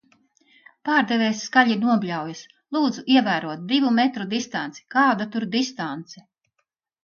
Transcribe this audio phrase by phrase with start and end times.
[0.87, 2.41] Pārdevējs skaļi nobļaujas
[2.77, 6.29] "Lūdzu ievērot divu metru distanci!" Kāda tur distance?